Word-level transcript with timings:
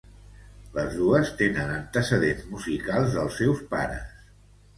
Les 0.77 0.95
dos 1.01 1.29
tenen 1.41 1.73
antecedents 1.73 2.49
musicals 2.55 3.15
dels 3.19 3.39
seus 3.45 3.63
pares. 3.77 4.19